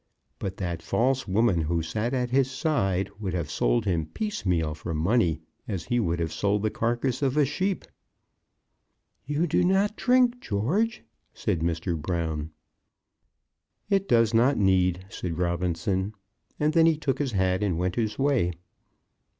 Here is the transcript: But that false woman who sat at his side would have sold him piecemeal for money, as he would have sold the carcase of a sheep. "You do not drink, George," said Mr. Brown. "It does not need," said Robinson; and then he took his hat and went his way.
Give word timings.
But 0.39 0.57
that 0.57 0.81
false 0.81 1.27
woman 1.27 1.61
who 1.61 1.83
sat 1.83 2.11
at 2.11 2.31
his 2.31 2.49
side 2.49 3.11
would 3.19 3.35
have 3.35 3.51
sold 3.51 3.85
him 3.85 4.07
piecemeal 4.07 4.73
for 4.73 4.95
money, 4.95 5.41
as 5.67 5.83
he 5.83 5.99
would 5.99 6.17
have 6.17 6.33
sold 6.33 6.63
the 6.63 6.71
carcase 6.71 7.21
of 7.21 7.37
a 7.37 7.45
sheep. 7.45 7.85
"You 9.27 9.45
do 9.45 9.63
not 9.63 9.95
drink, 9.95 10.39
George," 10.39 11.03
said 11.35 11.59
Mr. 11.59 11.95
Brown. 11.95 12.49
"It 13.91 14.07
does 14.09 14.33
not 14.33 14.57
need," 14.57 15.05
said 15.07 15.37
Robinson; 15.37 16.15
and 16.59 16.73
then 16.73 16.87
he 16.87 16.97
took 16.97 17.19
his 17.19 17.33
hat 17.33 17.61
and 17.61 17.77
went 17.77 17.93
his 17.93 18.17
way. 18.17 18.53